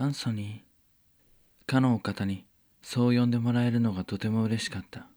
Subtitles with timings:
[0.00, 1.66] アンソニー。
[1.66, 2.46] かのお方に
[2.82, 5.08] そう呼んでもらえるのがとても嬉しかった。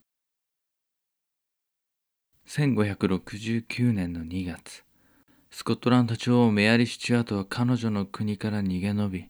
[2.48, 4.84] 1569年の2月、
[5.52, 9.30] スコットランド女王メアリー・シチュアートは彼女の国から逃げ延び、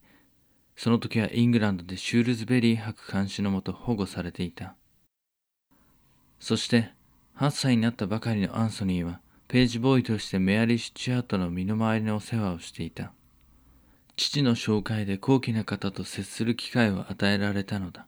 [0.77, 4.77] その時はイングランドでシュールズベリー博監視のもと保護されていた。
[6.39, 6.93] そして
[7.35, 13.11] 8歳になったばかりのアンソニーはページボーイとしてメアリー・シチュアートの身の回りのお世話をしていた。
[14.29, 18.07] 父の紹介で高貴な方と接する機会を与えられたのだ。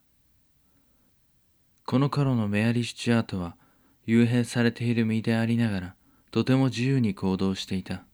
[1.85, 3.55] この頃のメアリー・シチュアートは
[4.05, 5.95] 幽閉されている身でありながら
[6.31, 8.05] とても自由に行動していた。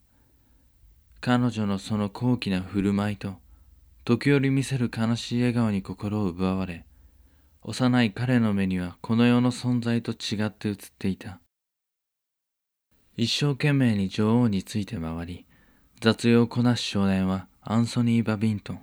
[1.22, 3.36] 彼女のその高貴な振る舞いと
[4.06, 6.86] 時折見せる悲しい笑顔に心を奪われ
[7.62, 11.42] 幼い彼の目にはこの世の存在と違って映っていた
[13.18, 15.46] 一生懸命に女王について回り
[16.00, 18.80] 雑用をこなす少年はアンソニー・バビントン。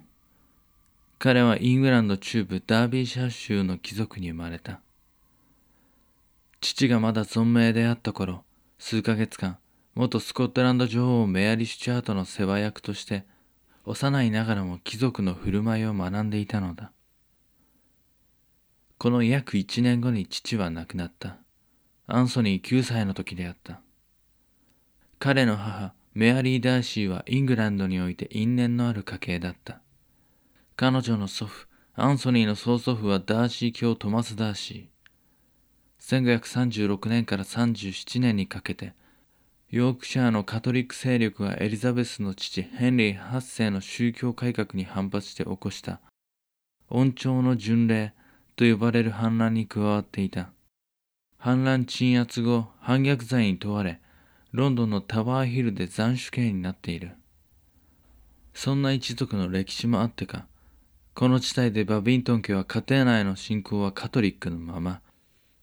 [1.19, 4.81] 彼はイングランド中部ダービーシャー州の貴族に生まれた。
[6.61, 8.45] 父がまだ存命であった頃
[8.78, 9.59] 数ヶ月間
[9.97, 13.25] 元スコットランド女王メアリー・シチャートの世話役として
[13.84, 16.93] 幼いながらも貴族の振る舞いを学んでいたのだ。
[18.98, 21.39] この約1年後に父は亡くなった。
[22.06, 23.81] アンソニー9歳の時であった。
[25.19, 29.81] 彼の母メアリー・ダーシーはイングランドにおいて因縁のある家系だった
[30.75, 38.94] 彼女の祖父アンソニーの曽祖父はダーシー卿トマス・ダーシー1536年から37年にかけて
[39.70, 46.00] ヨークシャーのカトリック勢力がエリザベスの父ヘンリー8世の宗教改革に反発して起こした
[46.89, 48.14] 恩寵の巡礼
[48.55, 50.50] と呼ばれる反乱に加わっていた。
[51.39, 54.00] 反乱鎮圧後、反逆罪に問われ、
[54.57, 57.12] ロンドンのタワーヒルで斬首刑になっている。
[58.55, 60.47] そんな一族の歴史もあってか、
[61.12, 65.03] この地帯でバビントン家は家庭内の信仰はカトリックのまま、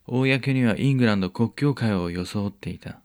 [0.06, 3.00] 公にはイングランド国教会を装っていた。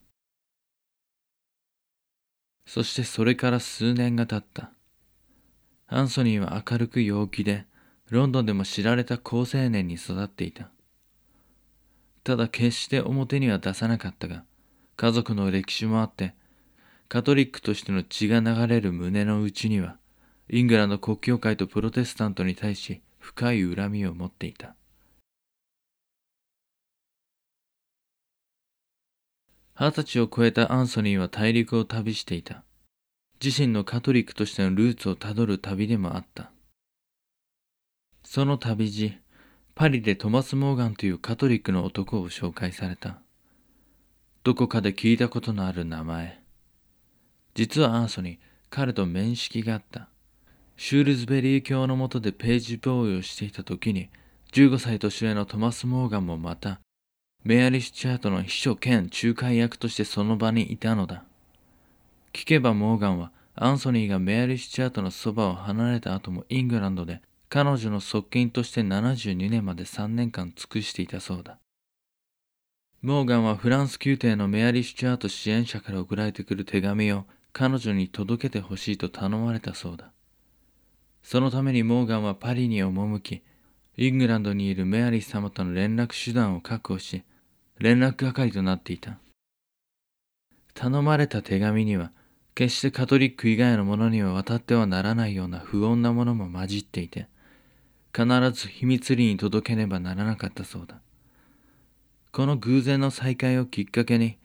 [2.66, 4.72] そしてそれから数年が経った。
[5.86, 7.64] アンソニーは明るく陽気で、
[8.10, 10.68] ロンドンでも知られた好青年に育っていた。
[12.24, 14.44] ただ決して表には出さなかったが、
[14.98, 16.34] 家族の歴史もあって、
[17.08, 19.96] カトリックとしての血が流れる胸の内には、
[20.50, 24.74] イングランド国教会とプロテスタントに対し深い恨みを持っていた。
[29.78, 32.64] 二十歳を超えたアンソニーは大陸を旅していた。
[33.40, 36.50] 自身のカトリックとしてのルーツをたどる旅でもあった。
[38.24, 39.16] その旅路、
[39.76, 43.22] パリでトマス・モーガンというカトリックの男を紹介された。
[44.48, 46.40] どこかで聞いたことのある名前。
[47.52, 48.38] 実はアンソニー、
[48.70, 50.08] 彼と面識があった。
[50.78, 54.08] シュールズベリー教の下でページボーイをしていた時に、
[54.54, 56.80] 15歳年上のトマス・モーガンもまた
[57.44, 61.24] メアリース・チャートの秘書兼仲介役としてその場にいたのだ。
[62.32, 67.20] 聞けばモーガンはアンソニーがメアリース・チャートのそばを離れた後もイングランドで
[67.50, 71.58] 彼女の側近として72年まで3年間尽くしていたそうだ。
[73.00, 80.10] モーガンはフランス宮廷のメアリー・スチュアート支援者から送られてくる手紙を彼女に届けてほしいと頼まれたそうだ。
[81.22, 83.42] そのためにモーガンはパリに赴き、
[83.96, 87.22] イングランドにいるメアリー様との連絡手段を確保し、
[87.78, 89.18] 連絡係となっていた。
[90.74, 92.10] 頼まれた手紙には、
[92.56, 97.28] 決してカトリック以外の者には渡ってはならないような不穏なものも混じっていて、
[98.12, 101.00] 必ず秘密裏に届けねばならなかったそうだ。
[102.30, 104.36] この偶然の再会をきっかけに、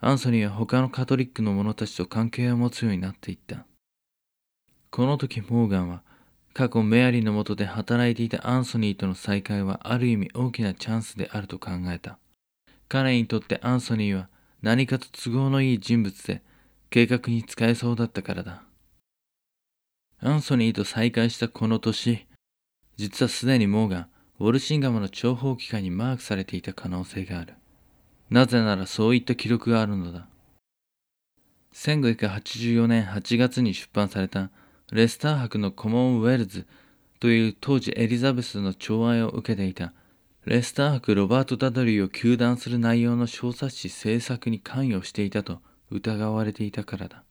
[0.00, 3.66] アンソニーは他のカトリックの者たちと関係を持つようになっていった。
[4.90, 6.02] この時モーガンは
[6.52, 12.18] 過去メアリーのもとで働いていたアンソニーとの再会はある意味大きなチャンスであると考えた。
[12.88, 14.28] 彼にとってアンソニーは
[14.60, 16.42] 何かと都合のいい人物で
[16.90, 18.62] 計画に使えそうだったからだ。
[20.20, 22.26] アンソニーと再会したこの年、
[22.96, 24.06] 実はすでにモーガン、
[24.42, 27.54] ウォルシンガムの諜報機関にマークされていた可能性がある。
[28.28, 30.26] なぜならそういった記録があるのだ。
[31.72, 34.50] 1584年8月に出版された
[34.90, 36.66] レスター博のコモンウェルズ
[37.20, 39.92] という当時エリザベスの寵愛を受けていた
[40.44, 47.22] レスター博ロバート・ダドリーを糾弾する内容の小冊子制作に関与していたと疑われていたからだ。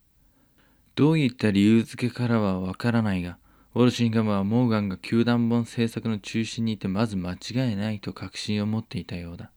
[0.94, 3.36] どういった理由付けからはわからないが、
[3.74, 9.50] ウォルシンガムはモーガンが球団本制作の中心にいてまず間違いないと確信を持っていたようだ。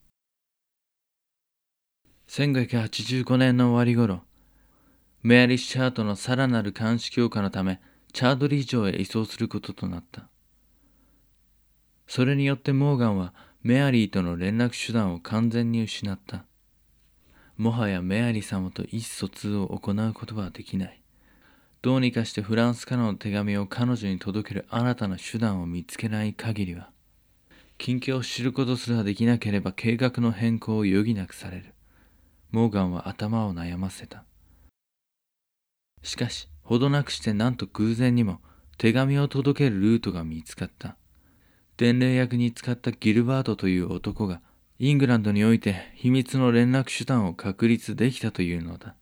[2.30, 4.24] 1585年の終わり頃、
[5.22, 7.82] メアリッシャートのさらなる監視強化のため、
[8.14, 10.30] チャードリー城へ移送することとなった。
[12.08, 13.34] それによってモーガンは
[13.64, 16.46] メアリーとの連絡手段を完全に失った。
[17.58, 21.05] もはやメアリー様と意思疎通を行うことはできない。
[21.86, 26.90] どうにかしてフランスからの手紙を彼女に届ける新たな手段を見つけない限りは、
[27.78, 31.76] 近況を知ることすらできなければ計画の変更を余儀なくされる。
[32.50, 34.24] モーガンは頭を悩ませた。
[36.02, 38.40] しかし、ほどなくしてなんと偶然にも
[38.80, 40.98] 手紙を届けるルートが見つかった。
[41.78, 44.42] 伝令役に使ったギルバートという男が
[44.80, 48.96] イングランドにおいて秘密の連絡手段を確立できたというのだ。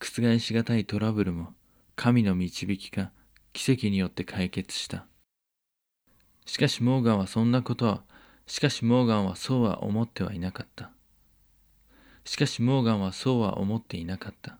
[0.00, 1.54] 覆しがたいトラブルも
[1.96, 3.10] 神の導きか
[3.52, 5.06] 奇跡によって解決した。
[6.46, 8.02] しかしモーガンはそんなことは、
[8.46, 10.90] しかしモーガンはそうは思ってはいなかった。
[12.24, 14.58] しかしモーガンはそうは思っていなかった。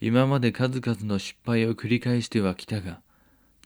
[0.00, 3.00] 今まで数々の失敗を繰り返してはきたが、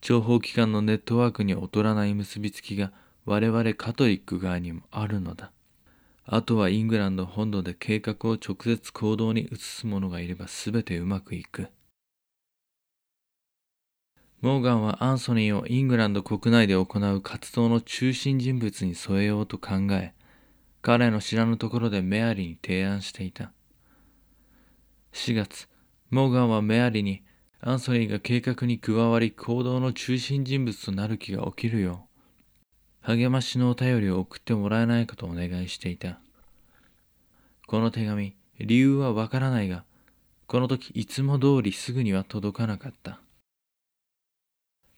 [0.00, 2.92] 諜報機関のネットワークに劣らない結びつきが
[3.24, 5.50] 我々カトリック側にもあるのだ。
[6.26, 11.68] あとはイングランド本土で計画を直接行動に移す者がいれば全てうまくいく。
[14.44, 20.12] モーガンはアンソニーをイングランド国内で行う活動の中心人物に添えようと考え、
[20.82, 23.52] 彼の知らぬところでメアリーに提案していた。
[25.14, 25.66] 4月、
[26.10, 27.22] モーガンはメアリーに
[27.62, 32.06] アンソニーが計画に加わり行動の中心人物となる気が起きるよ
[33.02, 36.20] う、励ましのお便りを送ってもらえないかとお願いしていた。
[37.66, 39.84] この手紙、理由はわからないが、
[40.46, 43.22] この時いつも通りすぐには届かなかった。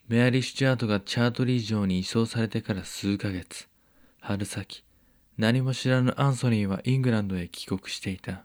[0.08, 3.68] メアリー・シュチャートがチャートリー城に移送されてから数ヶ月、
[4.20, 4.84] 春先、
[5.36, 8.44] 何も知らぬアンソニーはイングランドへ帰国していた。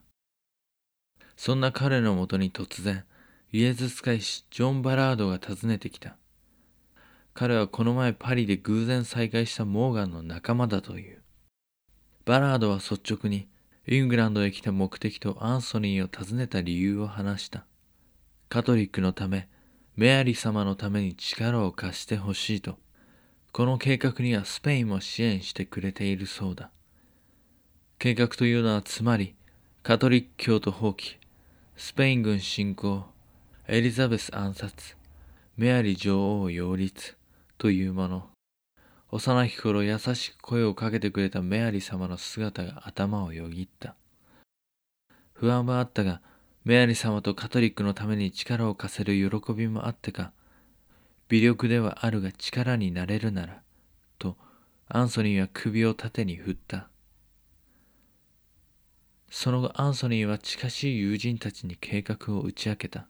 [1.38, 3.04] そんな彼のもとに突然、
[3.52, 6.18] イエズス会士ジョン・バラードが訪ねてきた。
[7.36, 11.22] 彼はこの前パリで偶然再会したモーガンの仲間だという。
[12.26, 13.48] バラードは率直に
[13.88, 17.66] イングランドへ来た目的とアンソニーを訪ねた理由を話した。
[18.50, 19.48] カトリックのため、
[19.96, 22.78] メアリー様のために力を貸してほしいと、
[23.52, 26.72] この計画にはスペインも支援してくれているそうだ。
[28.00, 29.36] 計画というのはつまり、
[29.84, 31.18] カトリック教徒放棄、
[31.76, 33.04] スペイン軍侵攻、
[33.68, 34.96] エリザベス暗殺、
[35.58, 37.18] メアリ女王擁立
[37.58, 38.30] というもの。
[39.12, 43.96] 幼き頃優しく声をかけてくれたメアリ様の姿が頭をよぎった。
[45.34, 46.22] 不安はあったが、
[46.64, 50.32] メアリ様とカトリックのために力を貸せる喜びもあってか、
[51.28, 53.62] 微力ではあるが力になれるなら、
[54.20, 54.38] と
[54.88, 56.88] アンソニーは首を縦に振った。
[59.30, 63.08] その後アンソニーは近しい友人たちに計画を打ち明けた。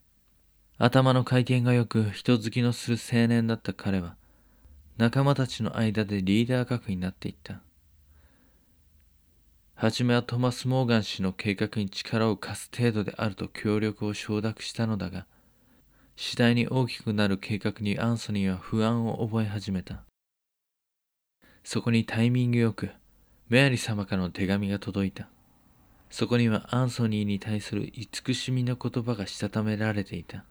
[0.78, 4.16] 頭の回転がよく人好きのする青年だった彼は、
[4.98, 7.62] 仲間たちの間でリーダー格になっていった。
[9.82, 15.26] 初めはトマス・モーガン氏の計画に力を貸す程度であると協力を承諾したのだが、
[16.16, 20.04] 次第に大きくなる計画にアンソニーは不安を覚え始めた。
[21.64, 22.92] そこにタイミングよく、
[23.50, 25.30] メアリ様からの手紙が届いた。
[26.12, 30.46] そこにはアンソニーに対する慈しみの言葉がしたためられていた。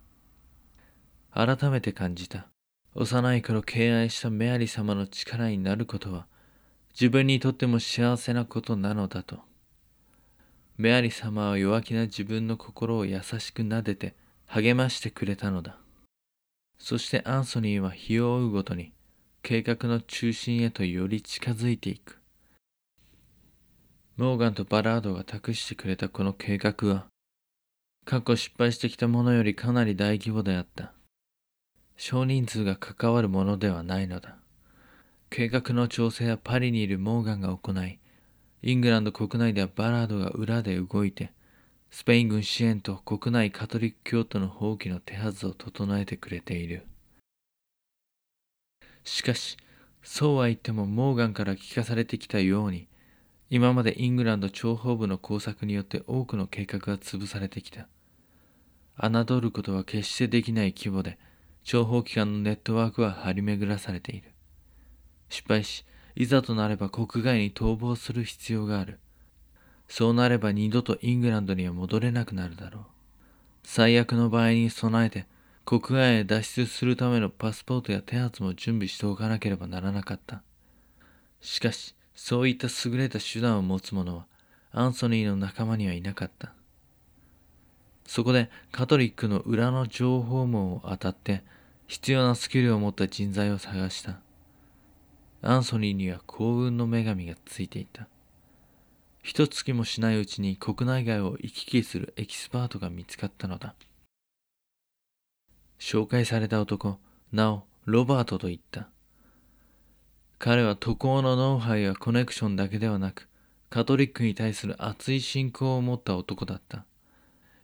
[1.33, 2.49] 改めて感じた。
[2.97, 6.27] 幼い頃敬愛したメアリ様の力になることは、
[6.93, 9.41] 自分にとっても幸せなことなのだと。
[10.77, 14.15] メアリ様は弱気な自分の心を優しく撫でて
[14.47, 15.77] 励ましてくれたのだ。
[16.79, 18.93] そしてアンソニーは日を追うごとに
[19.43, 22.19] 計画の中心へとより近づいていく。
[24.17, 27.07] モーガンとバラードが託してくれたこの計画は、
[28.05, 30.93] 過去失敗してきたものよりかなり大規模であった。
[31.97, 34.40] 少人数が関わるものではないのだ。
[35.31, 38.01] 計画の調整はパリにいるモーガンが行い、
[38.63, 41.33] イングランド国内ではバラードが裏で動いて、
[41.89, 46.85] スペイン軍支援と国内カトリック教徒の放棄の手はずを整えてくれている。
[49.05, 49.57] しかし、
[50.03, 52.89] そうは言ってもモーガンから聞かされてきたように、
[53.51, 57.87] 今までイングランド諜報部の工作によって多くの計画が潰されてきた。
[58.99, 61.19] 侮ることは決してできない規模で、
[61.65, 64.33] 諜報機関のネットワークは張り巡らされている。
[65.31, 68.99] 失敗し、いざとなれば国外に逃亡する必要がある。
[69.89, 72.85] そうなれば二度とイングランドには戻れなくなるだろう。
[73.65, 75.27] 最悪の場合に備えて、
[75.65, 80.43] 国外へ脱出するためのパスポートや手はずも準備しておかなければならなかった。
[81.41, 84.27] しかし、そういった優れた手段を持つ者は、
[84.73, 86.53] アンソニーの仲間にはいなかった。
[88.07, 91.45] そこでカトリックの裏の情報網を当たって、
[91.87, 94.21] 必要なスキルを持った人材を探した。
[95.43, 98.09] アンソニーには幸運の女神がついていた。
[99.23, 103.75] 一月もしないうちに国内外を行き来するエキスパートが見つかったのだ。
[105.79, 106.99] 紹介された男、
[107.33, 108.89] 名を、ロバートと言った。
[110.39, 113.29] 彼は渡航のノウハウやコネクションだけではなく、
[113.71, 116.85] カトリックに対する熱い信仰を持った男だった。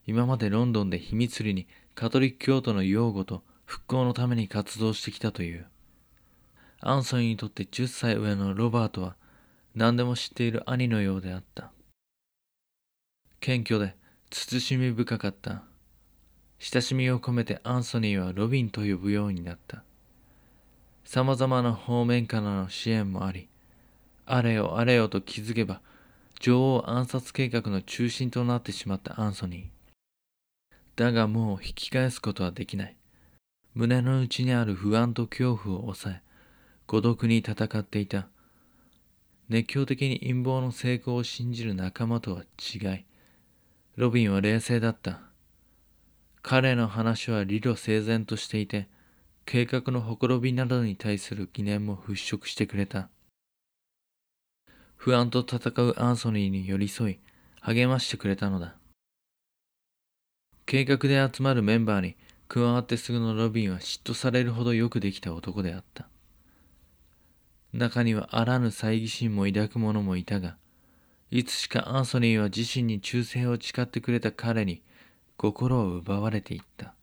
[0.06, 5.66] 今までロンドンで秘密裏にカトリック教徒の擁護と復興のために活動してきたという。
[6.80, 9.16] アンソニーにとって10歳上のロバートは
[9.74, 11.70] 何でも知っている兄のようであった。
[13.40, 13.94] 謙虚で
[14.30, 15.62] 慎み深かった。
[16.58, 19.84] 親しみを込めてアンソニーはロビンと呼ぶようになった。
[21.04, 23.48] 様々な方面からの支援もあり、
[24.24, 25.80] あれよあれよと気づけば、
[26.40, 30.74] 女王暗殺計画の中心となってしまったアンソニー。
[30.96, 32.96] だがもう引き返すことはできない。
[33.74, 36.22] 胸の内にある不安と恐怖を抑え、
[36.86, 38.28] 孤独に戦っていた。
[39.48, 43.04] 熱狂的に陰謀の成功を信じる仲間とは違い、
[43.96, 45.20] ロビンは冷静だった。
[46.42, 48.88] 彼の話は理路整然としていて、
[49.44, 53.08] 計画のほころびなどに対する疑念も払拭してくれた。
[54.96, 57.18] 不安と戦うアンソニーに寄り添い、
[57.60, 58.76] 励ましてくれたのだ。
[60.66, 62.16] 計画で集まるメンバーに
[62.48, 66.08] 加わってすぐのロビンは嫉妬されるほどよくできた男であった。
[67.76, 70.56] 中にはあらぬ猜疑心も抱く者もいたが、
[71.30, 74.82] いつしかアンソニーは自身に忠誠を誓ってくれた彼に
[75.36, 76.94] 心を奪われていった。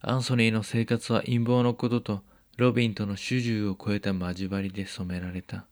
[0.00, 2.22] アンソニーの生活は陰謀のことと
[2.56, 5.66] ロビンとの主従を超えた交わりで染められた。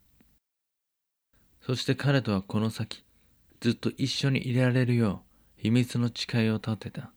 [1.63, 3.05] そして彼とはこの先、
[3.61, 5.23] ずっと一緒にいられるよ
[5.59, 7.11] う秘密の誓いを立てた。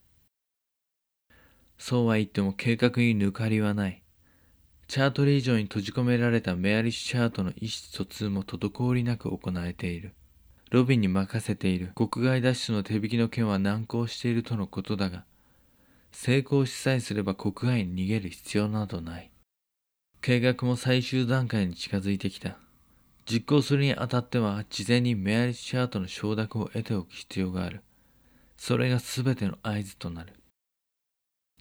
[1.78, 4.01] そうは言っても計画に抜かりはない。
[4.92, 10.14] チャートリー上に閉じ込められたメアリッシュチャートの意思疎通も滞りなく行われている。
[10.70, 15.24] ロビンに任せている国外脱出の手引きの件は難航しているとのことだが、
[16.12, 19.32] 成功しさえすれば国外に逃げる必要などない。
[20.20, 22.58] 計画も最終段階に近づいてきた。
[23.26, 27.82] 実行するにあたっては事前にメアリッシュチャートの承諾を得ておく必要がある。
[28.58, 30.34] それが全ての合図となる。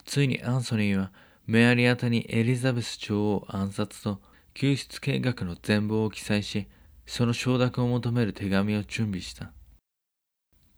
[0.05, 1.13] ついにアンソニーは
[1.50, 4.21] メアリアタにエリザベス女王暗殺と
[4.54, 6.69] 救出計画の全貌を記載し、
[7.09, 9.50] その承諾を求める手紙を準備した。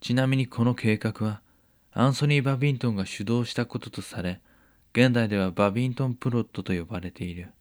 [0.01, 1.41] ちなみにこの計画は、
[1.91, 4.41] アンソニー・バビントンが主導したこととされ、
[4.93, 7.51] 現代ではバビントンプロットと呼ばれている。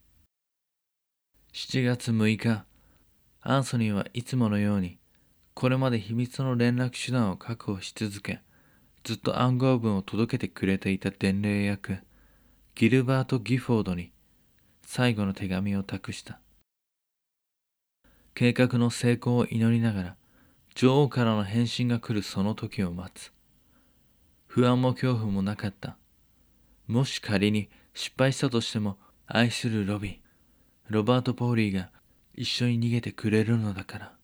[1.53, 2.65] 7月6日、
[3.43, 4.97] アンソニーはいつものように、
[5.53, 8.41] これまで秘密の連絡手段を確保し続け、
[9.05, 11.99] ずっと暗号文を届けてくれていた伝令役、
[12.75, 14.13] ギルバート・ギフォードに
[14.87, 16.41] 最後の手紙を託した。
[18.35, 20.17] 計画の成功を祈りながら
[20.75, 23.33] 女王からの返信が来るその時を待つ。
[24.47, 25.97] 不安も恐怖もなかった。
[26.87, 30.17] もし仮に失敗したとしても愛するロビン、
[30.89, 31.91] ロバート・ポーリーが
[32.35, 34.22] 一緒に逃げてくれるのだから。